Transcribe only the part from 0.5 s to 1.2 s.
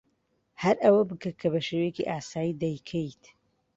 ھەر ئەوە